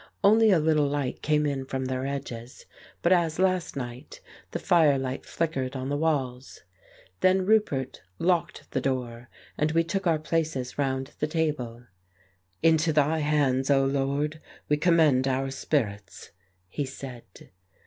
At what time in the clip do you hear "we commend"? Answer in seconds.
14.67-15.27